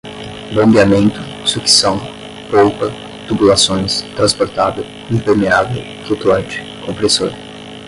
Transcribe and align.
bombeamento, 0.55 1.19
sucção, 1.47 1.99
polpa, 2.49 2.91
tubulações, 3.27 4.01
transportada, 4.15 4.81
impermeável, 5.11 5.79
flutuante, 6.07 6.59
compressor 6.83 7.31